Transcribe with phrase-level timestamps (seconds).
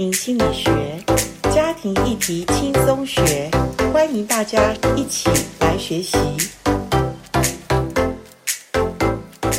[0.00, 0.70] 心理学，
[1.52, 3.50] 家庭议题轻松学，
[3.92, 6.16] 欢迎大家一起来学习。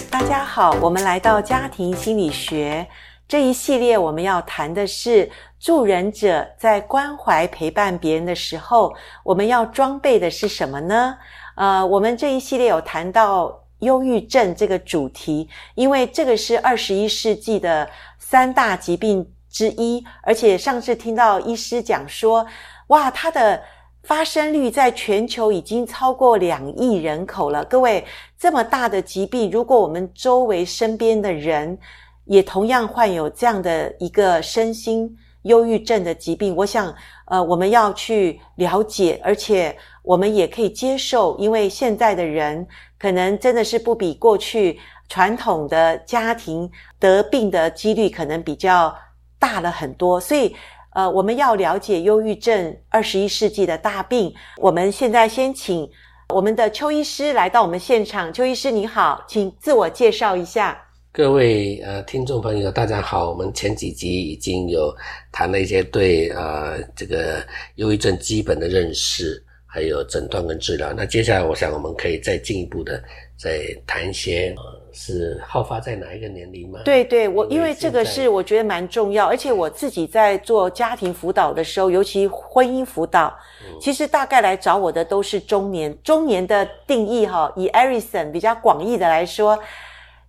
[0.10, 2.88] 大家好，我们来到家庭心理学
[3.28, 8.92] 这一系列，我们要谈的是助人者在关怀陪伴别人的时候，
[9.24, 11.18] 我们要装备的是什么呢？
[11.56, 13.60] 呃，我们这一系列有谈到。
[13.82, 17.90] 忧郁症这个主题，因为这个是二十一世纪的
[18.20, 22.46] 三大疾病之一，而且上次听到医师讲说，
[22.88, 23.62] 哇，它的
[24.04, 27.64] 发生率在全球已经超过两亿人口了。
[27.66, 28.06] 各位，
[28.38, 31.78] 这么大的疾病，如果我们周围身边的人
[32.26, 36.94] 也同样患有这样的一个身心忧郁症的疾病，我想，
[37.26, 42.68] 呃，我们要去了解，而且我们也可以接受，因为现在的人。
[43.02, 48.96] 可能真的是不比过去传统的家庭得病的几率可能比较
[49.42, 50.56] 大了很多，所以
[50.94, 54.32] 呃，我们要了解忧郁症二十一世纪的大病。
[54.58, 55.90] 我们现在先请
[56.30, 58.32] 我们的邱医师来到我们现场。
[58.32, 60.80] 邱医师你好，请自我介绍一下。
[61.12, 63.30] 各位呃听众朋友，大家好。
[63.32, 64.96] 我们前几集已经有
[65.32, 67.44] 谈了一些对呃这个
[67.76, 69.44] 忧郁症基本的认识。
[69.74, 70.92] 还有诊断跟治疗。
[70.92, 73.02] 那接下来，我想我们可以再进一步的
[73.38, 74.54] 再谈一些，
[74.94, 76.80] 是好发在哪一个年龄吗？
[76.84, 85.98] 对对，我因为这个是我觉得蛮重要，而且我自己在做家庭辅导的时候，尤其婚姻辅导，嗯，其实大概来找我的都是中年。
[86.04, 89.58] 中年的定义哈，以 Erikson 比较广义的来说。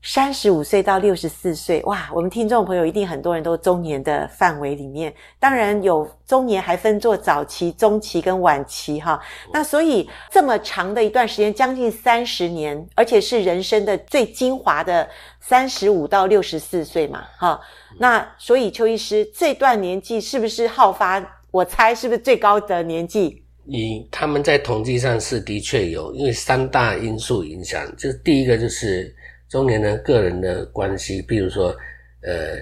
[0.04, 2.10] 三十五岁到六十四岁，哇！
[2.12, 9.20] 我们听众朋友一定很多人都中年的范围里面，当然有中年还分作早期、中期跟晚期哈。
[9.52, 15.08] 那所以这么长的一段时间，将近三十年，而且是人生的最精华的
[15.40, 17.60] 三十五到六十四岁嘛，哈。
[17.96, 21.24] 那所以邱医师这段年纪是不是好发？
[21.52, 23.40] 我猜是不是最高的年纪？
[23.66, 29.14] 以他们在统计上是的确有，因为三大因素影响，就是第一个就是。
[29.52, 31.76] 中年人个人的关系，比如说，
[32.22, 32.56] 呃，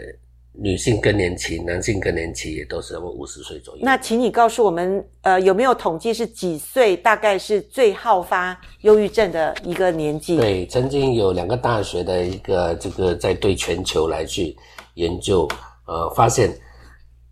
[0.53, 3.81] 女性更年期，男性更年期也都是五十岁左右。
[3.85, 10.37] 那请你告诉我们，呃，有没有统计是几岁大概是最好发忧郁症的一个年纪？
[10.37, 14.57] 对，曾经有两个大学的一个这个在对全球来去
[14.95, 15.47] 研究，
[15.87, 16.53] 呃，发现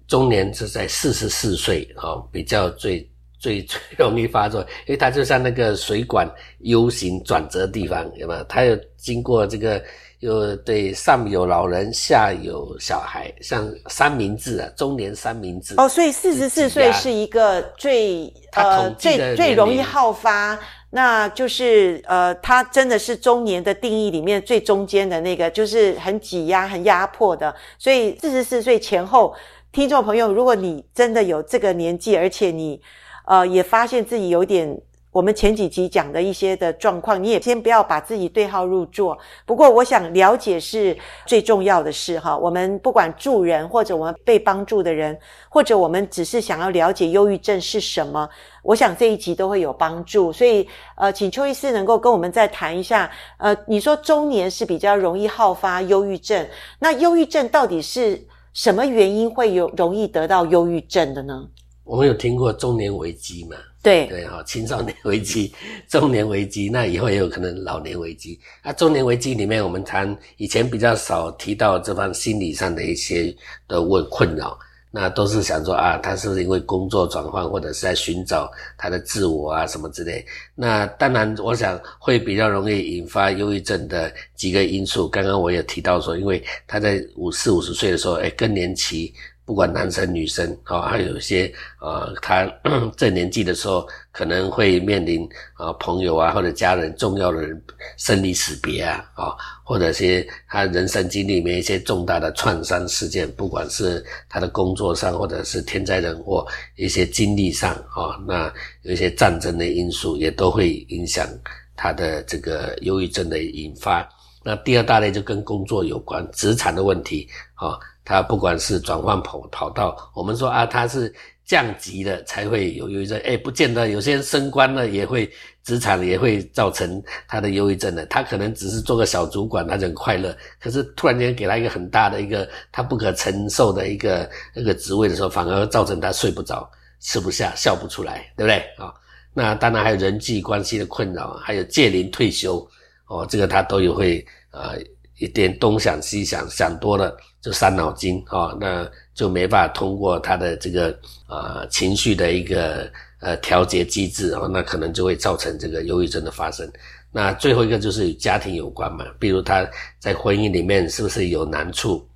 [0.07, 3.11] 中年是在四十四岁啊，比较最。
[3.38, 6.28] 最 最容易发作，因为它就像那个水管
[6.60, 8.44] U 型转折的地方，有没有？
[8.44, 9.81] 它有经过这个，
[10.21, 15.75] 又对上有老人，下有小孩，像三明治啊，中年三明治。
[15.76, 20.59] 哦，所以四十四岁是一个最呃最最容易好发，
[20.91, 27.55] 那就是呃，它真的是中年的定义里面最中间的那个，就是很挤压、很压迫的。
[27.78, 29.34] 所以四十四岁前后，
[29.70, 32.81] 听众朋友，如果你真的有这个年纪，而且你。
[33.28, 34.81] 呃，也发现自己有点
[35.11, 39.19] 我们前几集讲的一些的状况，你也先不要把自己对号入座。
[39.44, 40.97] 不过，我想了解是
[41.27, 42.37] 最重要的事哈。
[42.37, 45.19] 我们不管助人，或者我们被帮助的人，
[45.49, 48.28] 或者我们只是想要了解忧郁症是什么，
[48.62, 50.33] 我想这一集都会有帮助。
[50.33, 53.11] 所以，呃，请邱医师能够跟我们再谈一下。
[53.38, 56.47] 呃，你说中年是比较容易好发忧郁症，
[56.78, 58.22] 那忧郁症到底是
[58.53, 61.49] 什么原因会有容易得到忧郁症的呢？
[61.88, 63.56] 我们有听过中年危机嘛？
[63.82, 65.50] 对对哈，青少年危机、
[65.88, 68.38] 中年危机，那以后也有可能老年危机。
[68.62, 73.34] 那中年危机里面，我们谈以前比较少提到这方心理上的一些
[73.66, 74.59] 的问困扰，
[74.91, 80.22] 那都是想说啊，他是不是因为工作转换，或者是在寻找他的自我啊什么之类。
[80.55, 85.09] 那当然，我想会比较容易引发忧郁症的几个因素。
[85.09, 89.15] 刚刚我也提到说，因为他在五四五十岁的时候，哎，更年期。
[89.49, 91.51] 不管男生女生，啊，还有一些，
[91.81, 92.47] 呃，他
[92.99, 97.63] 这年纪的时候，可能会面临啊朋友啊或者家人重要的人
[97.97, 106.47] 生离死别啊，啊，或者些他人生经历里面一些重大的创伤事件，不管是他的工作上，或者是天灾人祸，
[106.77, 108.53] 一些经历上，啊，那
[108.83, 111.27] 有一些战争的因素也都会影响
[111.75, 114.06] 他的这个忧郁症的引发。
[114.44, 117.79] 那第二大类就跟工作有关，职场的问题，啊。
[118.08, 121.14] 他不管是转换跑跑道，我们说啊，他是
[121.44, 123.19] 降级了才会有忧郁症。
[123.19, 125.31] 诶，不见得，有些人升官了也会，
[125.62, 128.06] 职场也会造成他的忧郁症的。
[128.06, 130.34] 他可能只是做个小主管，他就很快乐。
[130.58, 136.66] 可是突然间给他一个很大的一个他不可承受的一个那个职位的时候，反而造成他睡不着、
[137.00, 138.90] 吃不下、笑不出来，对不对啊？
[139.34, 142.66] 那当然还有人际关系的困扰，还有借龄退休
[143.06, 144.72] 哦，这个他都有会啊。
[145.20, 150.96] 一点东想西想，想多了就伤脑筋啊，那就没办法通过他的这个
[151.26, 152.90] 啊情绪的一个
[153.20, 156.70] 呃调节机制啊，那可能就会造成这个忧郁症的发生。
[157.11, 159.67] 那最后一个就是与家庭有关嘛，比如他
[159.99, 162.06] 在婚姻里面是不是有难处？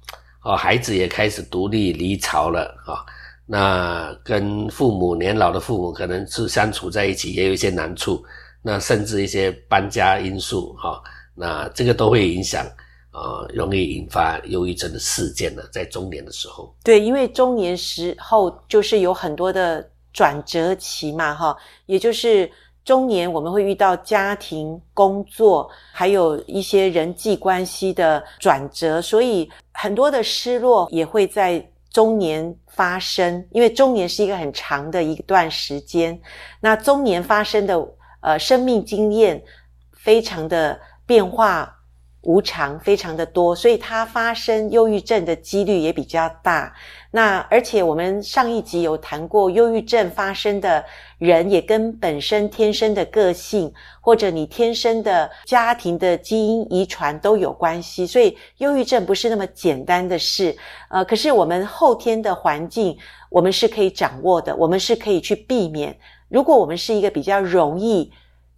[0.43, 3.07] 哦，孩子也开始独立离巢了啊，
[3.47, 8.23] 那跟父母年老的父母可能是相处在一起也有一些难处，
[8.61, 11.01] 那甚至一些搬家因素哈，
[11.35, 12.67] 那这个都会影响
[13.13, 16.75] 啊，容易引发忧郁症的事件呢，在中年的时候。
[16.83, 21.57] 对，因为中年时候就是有很多的转折期嘛，哈，
[21.87, 22.51] 也就是。
[22.85, 33.47] 中年我们会遇到家庭、工作，还有一些人际关系的转折，所以很多的失落也会在中年发生。
[33.53, 36.21] 因为中年是一个很长的一段时间，
[36.59, 37.89] 那中年发生的
[38.21, 39.41] 呃生命经验
[39.93, 40.77] 非常的
[41.07, 41.73] 变化
[42.23, 46.73] 无常，非常的多，所以它发生忧郁症的几率也比较大。
[47.11, 50.85] 那而且我们上一集有谈过，忧郁症发生的
[51.19, 60.57] 人也跟本身天生的个性，或者你天生的家庭的基因遗传都有关系，所以忧郁症不是那么简单的事。
[60.89, 62.97] 呃，可是我们后天的环境，
[63.31, 65.99] 我们是可以掌握的，我们是可以去避免。
[66.29, 68.11] 如果我们是一个比较容易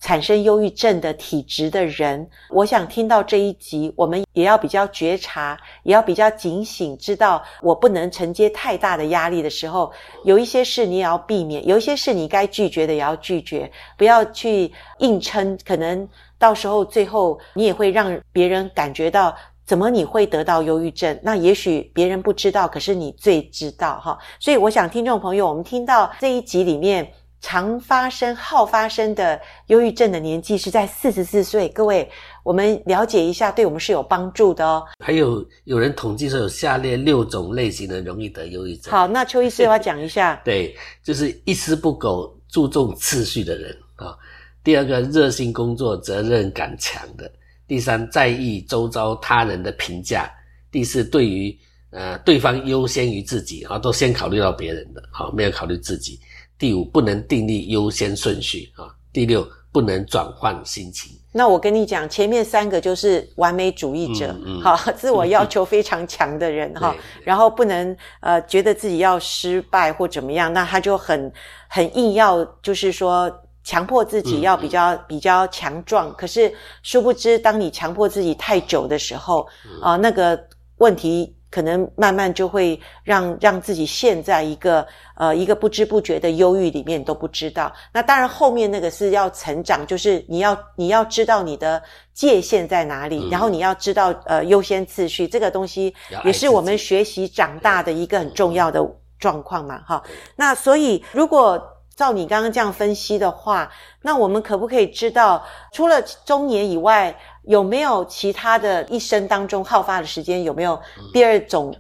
[0.05, 9.91] 产生忧郁症的体质的人，我想听到这一集，我们也要比较觉察，也要比较警醒，知道我不能承接太大的压力的时候，
[10.25, 16.07] 有一些事你也要避免，有一些事你该拒绝的也要拒绝，不要去硬撑，可能
[16.39, 19.35] 到时候最后你也会让别人感觉到，
[19.65, 21.19] 怎么你会得到忧郁症？
[21.23, 24.19] 那也许别人不知道，可是你最知道哈。
[24.39, 27.11] 所以我想听众朋友，我们听到这一集里面。
[27.45, 31.69] 常发生、好发生的忧郁症的年纪是在四十四岁。
[31.69, 32.11] 各位，
[32.43, 34.83] 我们了解一下，对我们是有帮助的哦。
[34.99, 38.91] 还有有人统计说，有下列六种类型的容易得忧郁症。
[38.91, 40.41] 好，那邱医师要 讲一下。
[40.43, 44.17] 对，就是一丝不苟、注重次序的人啊。
[44.63, 47.31] 第二个，热心工作、责任感强的。
[47.69, 50.31] 第三，在意周遭他人的评价。
[50.71, 51.55] 第四，对于
[51.91, 56.19] 呃对方优先于自己啊，都先考虑到别人的，好，没有考虑自己。
[56.59, 58.87] 第五，不能订立优先顺序啊。
[59.13, 61.13] 第六，不能转换心情。
[61.33, 66.95] 那我跟你讲，前面三个就是完美主义者，嗯嗯、好， 自我要求非常强的人 哈。
[67.23, 71.33] 然后不能呃觉得自己要失败或怎么样，那他就很
[71.69, 73.31] 很硬要，就是说
[73.65, 76.13] 强迫自己要比较、嗯、比较强壮。
[76.15, 76.53] 可是
[76.83, 79.41] 殊不知，当你强迫自己太久的时候，
[79.83, 80.41] 啊、呃，那个
[80.79, 81.35] 问题。
[81.55, 84.85] 可能慢慢就会让让自己陷在一个
[85.15, 87.73] 呃一个不知不觉的忧郁里面都不知道。
[87.93, 91.81] 那当然后面那个是要成长，就是你要你要知道你的
[92.13, 98.85] 界限在哪里，嗯、然后你要知道呃优先次序，这个东西也是我们学习长大的一个很重要的
[99.21, 100.03] 状况嘛哈。
[100.35, 101.65] 那所以如果
[101.97, 103.71] 照你刚刚这样分析的话，
[104.03, 110.43] 那我们可不可以知道除了中年以外，有没有其他的一生当中好发的时间？
[110.43, 110.81] 有没有
[111.13, 111.75] 第二种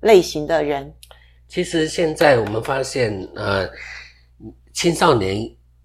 [0.00, 0.84] 类型的人？
[0.84, 0.94] 嗯，
[1.48, 3.68] 其实现在我们发现，呃，
[4.72, 5.36] 青少年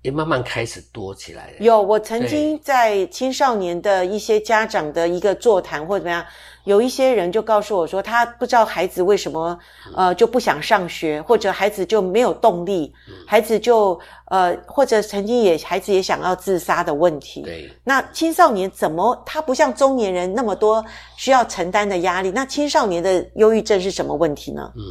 [0.04, 1.54] 也慢慢开始多起来了。
[1.60, 6.24] 有，我曾经在青少年的一些家长的一个座谈或怎么样。
[6.66, 9.60] 有一些人就告诉我说，他不知道孩子为什么
[9.94, 12.94] 呃就不想上学，或者孩子就没有动力，
[13.28, 14.00] 孩子就
[14.30, 17.42] 呃或者曾经也孩子也想要自杀的问题。
[17.42, 20.84] 对，那青少年怎么他不像中年人那么多
[21.18, 22.32] 需要承担的压力？
[22.32, 24.72] 那青少年的忧郁症是什么问题呢？
[24.78, 24.82] 嗯，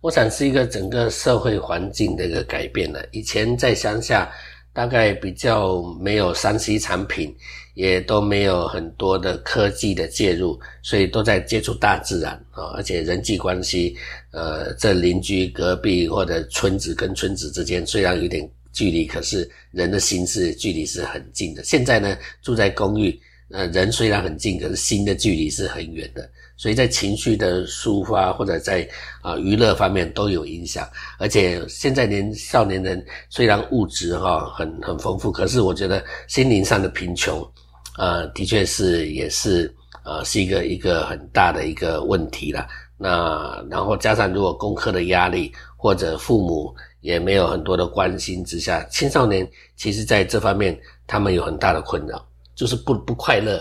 [0.00, 2.98] 我想是一个整个社会环境的一个改变了。
[3.12, 4.28] 以前在乡下，
[4.72, 7.34] 大概比较没有 3C 产品。
[7.74, 13.96] 也都没有很多的科技的介入，所以都在接触大自然啊，而且人际关系，
[14.30, 21.64] 呃，这邻居、隔壁或者村子跟村子之间虽然有点距离，可是人的心是距离是很近的。
[21.64, 23.18] 现在呢，住在公寓，
[23.52, 28.88] 呃，人虽然很近，可是心的距离是很远的，所以在情绪的抒发或者在
[29.20, 30.88] 啊娱乐方面都有影响。
[31.18, 37.46] 而且现在年少年人虽然物质哈很很丰富，可是我觉得心灵上的贫穷。
[37.98, 39.70] 呃，的确是，也是，
[40.02, 42.66] 呃，是一个一个很大的一个问题啦。
[42.96, 50.74] 那然后加上如果功课的压力，或者父母也没有很多的关心之下，青少年其实在这方面
[51.06, 52.24] 他们有很大的困扰，
[52.62, 53.60] 就是不不快乐。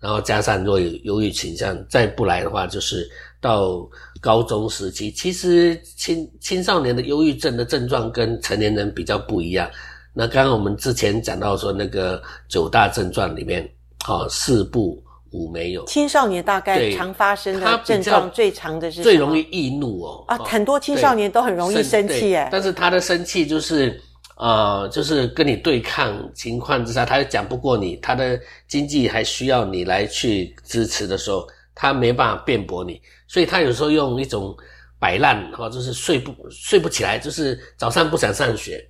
[0.00, 3.08] 然后加上若有忧郁倾向，再不来的话，就是
[3.40, 3.88] 到
[4.20, 9.70] 高中时期，其实青青少年的忧郁症的症状跟成年人比较不一样。
[10.12, 13.62] 那刚刚我们之前讲到说，那个九大症状里面，
[14.06, 15.84] 啊，四不五没有。
[15.84, 20.24] 青少年大概常发生的症状最常的是最容易易怒哦。
[20.26, 22.48] 啊，很多青少年都很容易生气诶。
[22.50, 24.02] 但是他的生气就是
[24.40, 34.56] 呃，就是跟你对抗情况之下，他又讲不过你，他的经济还需要你来去支持的时候，他没办法辩驳你，所以他有时候用一种
[34.98, 38.82] 摆烂哈，就是睡不睡不起来，就是早上不想上学。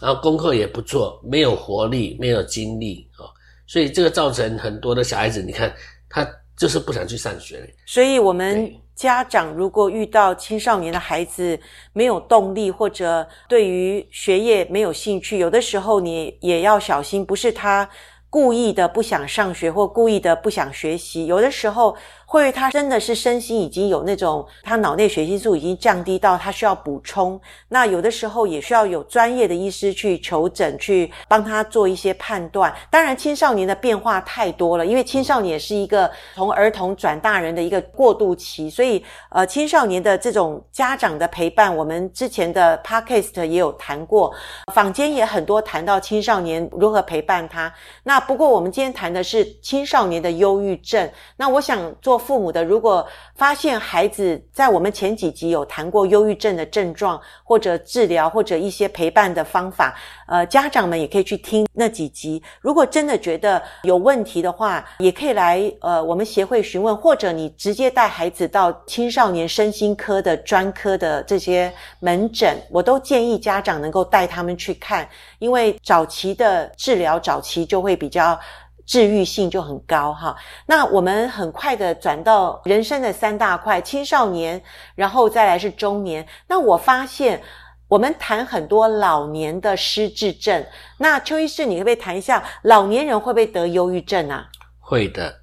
[0.00, 3.28] 然后功课也不做，没有活力，没有精力啊，
[3.66, 5.72] 所以这个造成很多的小孩子，你看
[6.08, 7.62] 他就是不想去上学。
[7.84, 11.58] 所以我们家长如果遇到青少年的孩子
[11.92, 17.88] 没有动力，或者对于学业没有兴趣，有的时候你也要小心，不是他
[18.30, 21.96] 故意的不想上学或故意的不想学习，有的时候。
[22.34, 27.40] 会，他真的是身心已经有那种，他脑内血清素已经降低到他需要补充。
[27.68, 32.74] 那有的时候也需要有专业的医师去求诊，去帮他做一些判断。
[32.90, 44.34] 当然，青少年的变化太多了，因为青少年是一个从儿童转大人的一个过渡期，所以呃，青少年的这种家长的陪伴，我们之前的 podcast 也有谈过，
[44.74, 47.72] 坊间也很多谈到青少年如何陪伴他。
[48.02, 51.08] 那不过我们今天谈的是青少年的忧郁症。
[51.36, 52.20] 那我想做。
[52.24, 59.94] 父母的，如果发现孩子在我们前几集有谈过忧郁症的症状，或者治疗，或者一些陪伴的方法，
[60.26, 62.42] 呃，家长们也可以去听那几集。
[62.60, 75.06] 如果真的觉得有问题的话，也可以来呃我们协会询问，或者你直接带孩子到青少年身心科的专科的这些门诊，我都建议家长能够带他们去看，
[75.38, 78.38] 因为早期的治疗，早期就会比较。
[78.86, 80.36] 治愈性就很高哈，
[80.66, 84.62] 那我们很快的转到人生的三大块：青少年，
[84.94, 86.26] 然后再来是中年。
[86.46, 87.42] 那我发现
[87.88, 90.64] 我们谈很多老年的失智症，
[90.98, 94.46] 那邱医师，你可不可以谈一下老年人会不会得忧郁症啊？
[94.80, 95.34] 会的。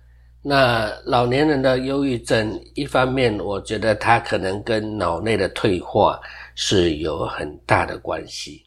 [0.43, 6.19] 那老年人的忧郁症，一方面我觉得他可能跟脑内的退化
[6.53, 8.63] 是有很大的关系。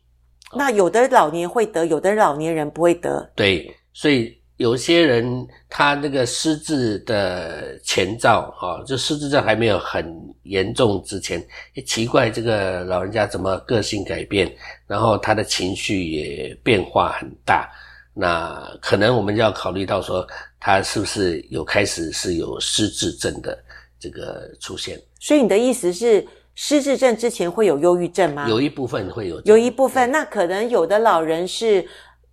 [0.52, 3.30] 那有的老年会得，有的老年人不会得。
[3.36, 4.36] 对，所以。
[4.56, 14.54] 有些人他那个失智的前兆，哈，就失智症还没有很严重之前，也奇怪这个老人家怎么个性改变，
[14.86, 17.68] 然后他的情绪也变化很大，
[18.14, 20.24] 那可能我们就要考虑到说，
[20.60, 23.58] 他是不是有开始是有失智症的
[23.98, 24.96] 这个出现。
[25.18, 28.48] 所以你的意思是，失智症之前会有忧郁症吗？
[28.48, 31.84] 有一部分会有，有一部分，那可能有的老人是，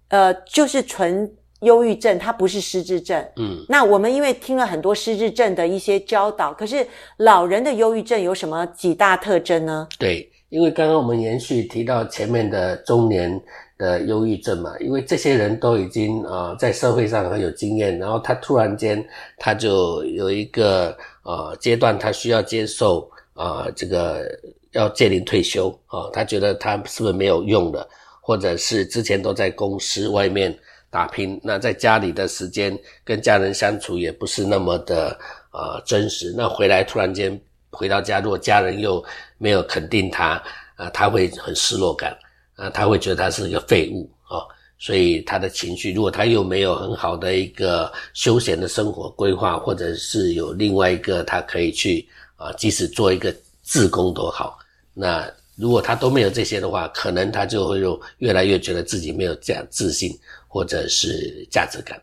[0.09, 1.27] 呃，就是纯。
[1.61, 3.23] 忧郁症，它不是失智症。
[3.37, 6.85] 嗯，那我们因为听了很多失智症的一些教导，可是
[7.17, 9.87] 老人的忧郁症有什么几大特征呢？
[9.99, 13.39] 对，因为刚刚我们延续提到前面的中年
[13.77, 19.03] 的忧郁症嘛，因为这些人都已经啊、呃、在社会上很有经验，然后他突然间
[19.37, 24.27] 他就有一个呃阶段，他需要接受啊、呃、这个
[24.71, 27.87] 要届龄退休啊、呃，他觉得他是不是没有用了，
[28.19, 30.57] 或者是之前都在公司外面。
[30.91, 35.17] 打拼，那在家里的时间跟家人相处也不是那么的
[35.51, 36.33] 呃真实。
[36.37, 39.03] 那回来突然间回到家，如果家人又
[39.37, 40.31] 没有肯定他，
[40.75, 42.15] 啊、他会很失落感，
[42.55, 44.43] 啊、他会觉得他是一个废物啊、
[44.77, 52.05] 所以他的情绪，如果他又没有很好的一个休闲的生活规划，或者是有另外一个他可以去
[52.35, 54.59] 啊、即使做一个自工都好，
[54.93, 60.11] 那如果他都没有这些的话，可能他就会有越来越觉得自己没有这样自信。
[60.53, 61.97] 或者是价值感，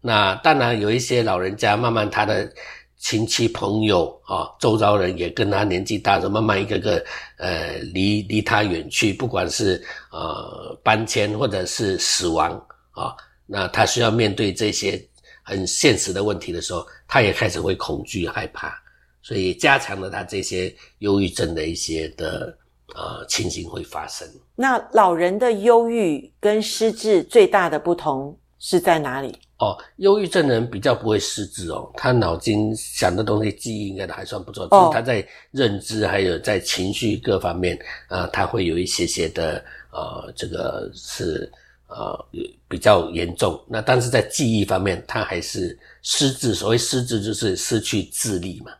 [0.00, 2.48] 那当然有一些老人家，慢慢他的
[2.96, 7.04] 亲戚朋友啊，周遭人也跟他年纪大的，慢慢一个个
[7.38, 12.52] 呃离离他远去，不管是呃搬迁或者是死亡
[12.92, 15.04] 啊，那他需要面对这些
[15.42, 18.80] 很现实的问题的时候，他也开始会恐惧害怕，
[19.22, 22.56] 所以加强了他这些忧郁症的一些的。
[22.94, 24.26] 呃，情形会发生。
[24.56, 29.36] 那老人的忧郁跟失智最大的不同是在哪里？
[29.58, 37.76] 哦，忧郁症人比较不会失智哦，他脑筋想的东西记忆应该都还算不错，哦，只是他在认知还有在情绪各方面
[38.06, 41.50] 啊，呃，他会有一些些的呃，这个是
[41.88, 42.24] 呃
[42.68, 43.60] 比较严重。
[43.68, 46.54] 那但是在记忆方面，他还是失智。
[46.54, 48.70] 所谓失智，就是失去智力嘛。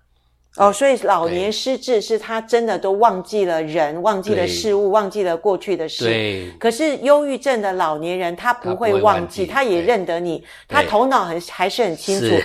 [0.59, 6.05] 哦，所以老年失智是他真的都忘记了人，忘记了事物，忘记了过去的事。
[6.05, 6.51] 对。
[6.59, 12.37] 可是忧郁症的老年人他不会忘记，他，也认得你，他头脑很还是很清楚，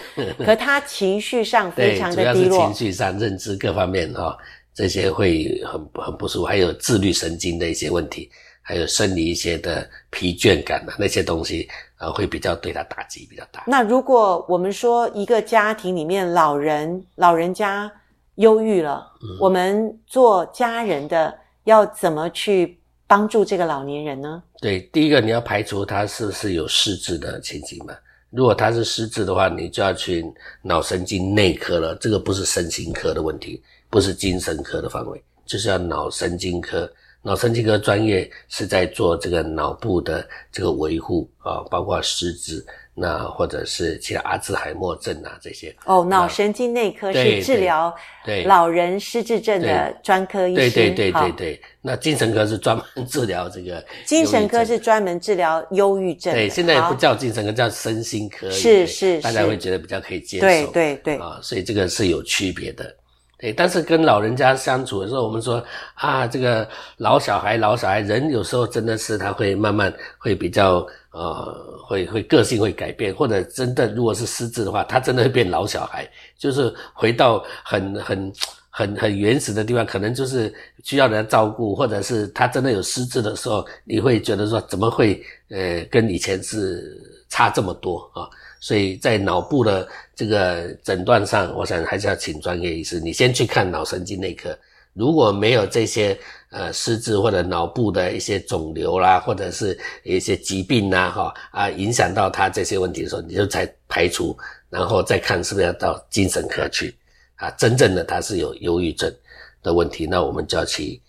[0.46, 2.50] 可他情绪上 非常的低落。
[2.50, 4.38] 主要是情绪上、认知各方面哈、哦，
[4.74, 8.30] 这些会很很不舒服，还有自律神经的一些问题。
[8.66, 11.68] 还有生理一些的疲倦感啊，那些东西
[12.00, 13.62] 呃会比较对他打击比较大。
[13.68, 17.92] 那如果我们说一个家庭里面老人老人家
[18.36, 21.34] 忧郁了，嗯，我们做家人的
[21.66, 24.42] 要怎么去帮助这个老年人呢？
[24.60, 27.94] 对，第一个你要排除他是不是有失智的情形嘛。
[28.32, 30.26] 如果他是失智的话，你就要去
[30.64, 31.96] 脑神经内科了。
[31.98, 33.62] 这个不是身心科的问题，
[33.92, 36.92] 不是精神科的范围，就是要脑神经科。
[37.22, 45.76] 脑神经科专业是在做这个脑部的这个维护啊，包括失智，那或者是其他阿兹海默症啊这些。
[45.86, 50.70] 哦，脑神经内科是治疗对老人失智症的专科医生。
[50.70, 53.84] 对对对对对，那精神科是专门 治疗这个。
[54.06, 56.34] 精神科是专门治疗忧郁症。
[56.34, 58.50] 对，现在也不叫精神科，叫身心科。
[58.52, 60.46] 是是是，大家会觉得比较可以接受。
[60.46, 62.96] 对对对啊，所以这个是有区别的。
[63.44, 65.62] 对，但是跟老人家相处的时候，我们说
[65.96, 70.76] 啊，这个老小孩，老小孩，人有时候真的是他会慢慢会比较
[71.12, 78.34] 呃，会会个性会改变，或者真的如果是失智的话，他真的会变老小孩，就是回到很很
[78.70, 80.54] 很很原始的地方，可能就是
[80.86, 86.98] 需要人照顾，或者是他真的有失智的时候，你会觉得说怎么会呃跟以前是
[87.28, 88.24] 差这么多啊？
[88.64, 92.98] 所以在脑部的这个诊断上，我想还是要请专业医师。
[92.98, 94.58] 你先去看脑神经内科，
[94.94, 96.18] 如果没有这些
[96.50, 104.34] 呃失智或者脑部的一些肿瘤啦，或者是一些疾病呐，哈啊影响到他这些问题的时候，你就才排除，
[104.70, 106.96] 然后再看是不是要到精神科去
[107.36, 107.52] 啊。
[107.58, 109.14] 真正的他是有忧郁症
[109.62, 111.02] 的问题，那我们就要去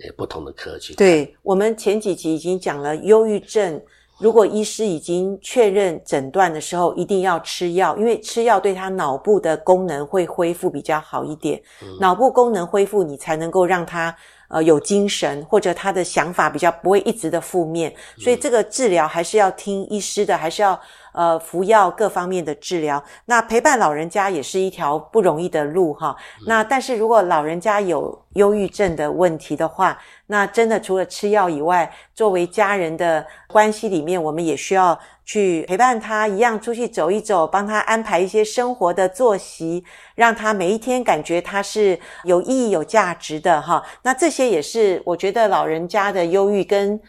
[0.00, 0.94] 呃不同的科去。
[0.94, 3.82] 对，我们前几集已经讲了忧郁症。
[4.20, 11.60] 如果医师已经确认诊断的时候，一定要吃药，因为吃药对他脑部的功能会恢复比较好一点。
[11.98, 14.14] 脑部功能恢复，你才能够让他
[14.48, 17.92] 呃有精神，或者他的想法比较不会一直的负面。
[18.18, 20.78] 所以这个治疗还是要听医师的，还是要。
[21.12, 26.16] 呃，服药各方面的治疗，那陪伴老人家也是一条不容易的路哈。
[26.46, 43.82] 那但是如果老人家有忧郁症的问题的话，那真的除了吃药以外，作为家人的关系里面，我们也需要去陪伴他，一样出去走一走，帮他安排一些生活的作息，让他每一天感觉他是有意义、有价值的哈。
[44.02, 47.00] 那这些也是我觉得老人家的忧郁跟。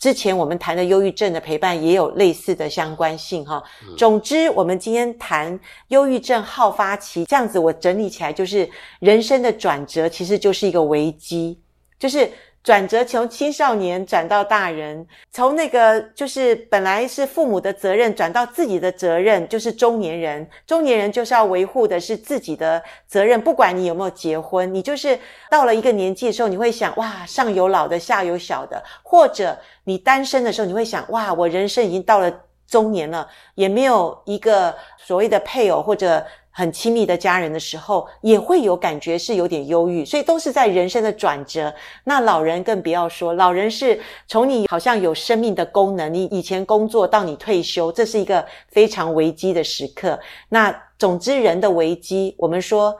[0.00, 3.62] 之前我们谈的忧郁症的陪伴也有类似的相关性哈。
[3.96, 11.60] 总之，我们今天谈忧郁症好发期，这样子我整理起来就是人生的转折，其实就是一个危机，
[11.96, 12.28] 就是。
[12.62, 20.46] 转折从青少年转到大人，从那个就是本来是父母的责任转到自己的责任，就是中年人。
[20.66, 25.18] 中年人就是要维护的是自己的责任，不管你有没有结婚，你就是
[25.50, 32.30] 到了一个年纪的时候，你会想哇，上有老的，下有小的，或者你单身的时候，你会想哇，我人生已经到了
[32.66, 36.22] 中年了，也没有一个所谓的配偶或者。
[36.60, 41.74] 很亲密的家人的时候，也会有感觉是有点忧郁，所以都是在人生的转折。
[42.04, 50.20] 那老人更不要说，老人是从你好像有生命的功能，你以前工作到你退休，这是一个非常危机的时刻。
[50.50, 52.94] 那总之，人的危机，我们说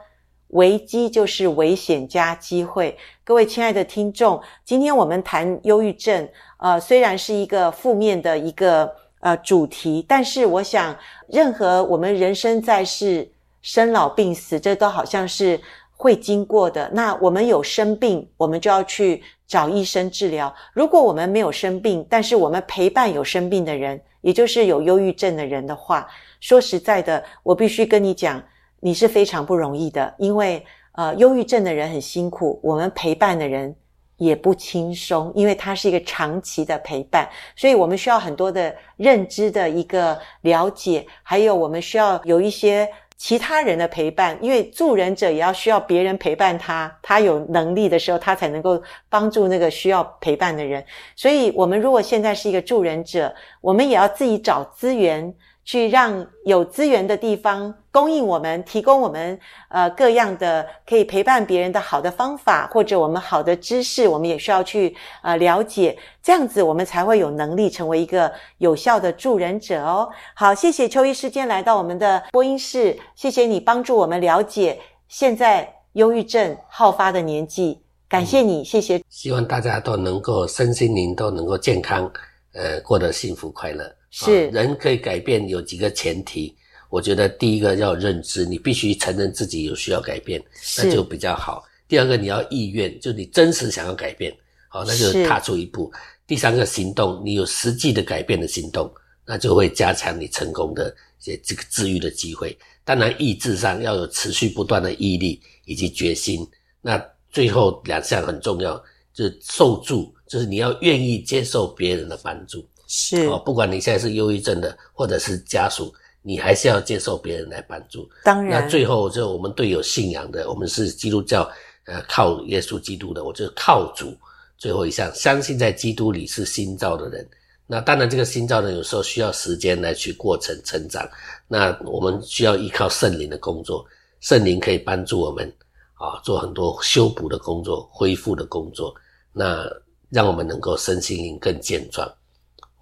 [0.48, 2.96] 危机就是危险加机会。
[3.22, 10.96] 各位亲爱的听众，今天我们谈忧郁症，呃，虽然是一个负面的一个呃主题，但是我想，
[11.28, 13.30] 任何我们人生在世。
[13.62, 15.60] 生老病死，这都好像是
[15.96, 16.90] 会经过的。
[16.94, 20.54] 那我们有生病，我们就要去找医生治疗。
[20.72, 26.08] 如果我们没有生病，但是我们陪伴有生病的人，也就是有忧郁症的人的话，
[26.40, 28.42] 说实在的，我必须跟你讲，
[28.80, 30.14] 你是非常不容易的。
[30.18, 33.74] 因为呃，忧郁症的人很辛苦，我们陪伴的人
[34.16, 42.88] 也不轻松，因为它是一个长期的陪伴，所以我们需要很多的认知的一个了解，还有我们需要有一些。
[43.20, 50.82] 其他人的陪伴，因为助人者也要需要别人陪伴他，他有能力的时候，他才能够帮助那个需要陪伴的人。
[51.14, 55.34] 所以，我们如果现在是一个助人者，我们也要自己找资源。
[55.70, 70.10] 去让有资源的地方供应我们，提供我们呃各样的可以陪伴别人的好的方法，或者我们好的知识，我们也需要去呃了解，这样子我们才会有能力成为一个有效的助人者哦。
[70.34, 79.00] 好，谢谢邱医师今天来到我们的播音室，谢谢你帮助我们了解现在忧郁症好发的年纪，感谢你，谢谢。
[79.08, 82.10] 希望大家都能够身心灵都能够健康，
[82.54, 83.99] 呃，过得幸福快乐。
[84.10, 86.54] 是、啊、人可以改变，有几个前提。
[86.88, 90.42] 我觉得第一个要认知，你必须承认自己有需要改变，
[90.76, 91.64] 那就比较好。
[91.86, 94.36] 第二个你要意愿，就你真实想要改变
[94.68, 95.92] 好，那就踏出一步。
[96.26, 98.92] 第三个行动，你有实际的改变的行动，
[99.24, 102.56] 那就会加强你成功的这个治愈的机会。
[102.84, 106.44] 当然，意志上要有持续不断的毅力以及决心。
[106.80, 108.76] 那最后两项很重要，
[109.12, 112.66] 就是受助，就是你要愿意接受别人的帮助。
[112.92, 118.10] 是哦，不管你现在是忧郁症的，或者是家属，你还是要接受别人来帮助。
[118.24, 121.48] 当然，那最后就我们对有信仰的，我们是基督教，
[121.84, 124.12] 呃，靠耶稣基督的，我就靠主。
[124.58, 127.24] 最后一项，相信在基督里是新造的人。
[127.64, 131.08] 那当然，这个新造的人有时候需要时间来去过程成长。
[131.46, 133.86] 那我们需要依靠圣灵的工作，
[134.20, 135.46] 圣灵可以帮助我们
[135.94, 138.92] 啊，做很多修补的工作、恢复的工作，
[139.32, 139.64] 那
[140.08, 142.12] 让我们能够身心灵更健壮。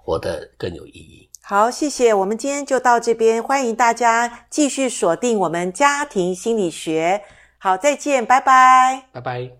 [0.08, 1.28] 活得更有意义。
[1.42, 2.14] 好，谢谢。
[2.14, 7.22] 我们今天就到这边，欢迎大家继续锁定我们家庭心理学。
[7.58, 9.50] 好，再见，拜拜，拜拜。